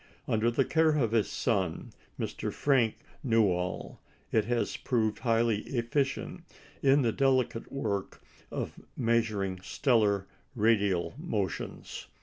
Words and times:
Under 0.27 0.49
the 0.49 0.65
care 0.65 0.97
of 0.97 1.11
his 1.11 1.29
son, 1.29 1.91
Mr. 2.19 2.51
Frank 2.51 2.95
Newall, 3.23 4.01
it 4.31 4.45
has 4.45 4.75
proved 4.75 5.19
highly 5.19 5.59
efficient 5.67 6.43
in 6.81 7.03
the 7.03 7.11
delicate 7.11 7.71
work 7.71 8.19
of 8.49 8.79
measuring 8.97 9.59
stellar 9.61 10.25
radial 10.55 11.13
motions. 11.19 12.07